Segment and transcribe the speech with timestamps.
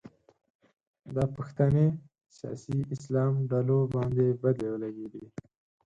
[1.15, 1.85] دا پوښتنې
[2.37, 5.25] سیاسي اسلام ډلو باندې بدې ولګېدې